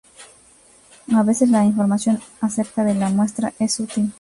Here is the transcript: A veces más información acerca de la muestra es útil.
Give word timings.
A 1.13 1.21
veces 1.21 1.47
más 1.51 1.63
información 1.67 2.19
acerca 2.39 2.83
de 2.83 2.95
la 2.95 3.09
muestra 3.09 3.53
es 3.59 3.79
útil. 3.79 4.09